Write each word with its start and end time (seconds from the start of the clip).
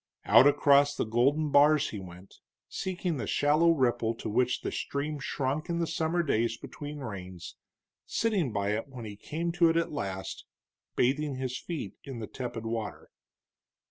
Out 0.25 0.47
across 0.47 0.95
the 0.95 1.05
broad 1.05 1.11
golden 1.11 1.51
bars 1.51 1.89
he 1.91 1.99
went, 1.99 2.39
seeking 2.67 3.17
the 3.17 3.27
shallow 3.27 3.69
ripple 3.69 4.15
to 4.15 4.29
which 4.29 4.61
the 4.61 4.71
stream 4.71 5.19
shrunk 5.19 5.69
in 5.69 5.77
the 5.77 5.85
summer 5.85 6.23
days 6.23 6.57
between 6.57 7.01
rains, 7.01 7.55
sitting 8.07 8.51
by 8.51 8.69
it 8.71 8.87
when 8.87 9.05
he 9.05 9.15
came 9.15 9.51
to 9.51 9.69
it 9.69 9.77
at 9.77 9.91
last, 9.91 10.45
bathing 10.95 11.35
his 11.35 11.55
feet 11.55 11.93
in 12.03 12.17
the 12.17 12.25
tepid 12.25 12.65
water. 12.65 13.11